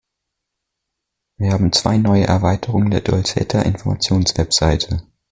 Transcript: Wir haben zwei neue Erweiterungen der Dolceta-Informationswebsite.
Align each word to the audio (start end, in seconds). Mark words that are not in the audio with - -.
Wir 1.37 1.53
haben 1.53 1.71
zwei 1.73 1.99
neue 1.99 2.23
Erweiterungen 2.25 2.89
der 2.89 3.01
Dolceta-Informationswebsite. 3.01 5.03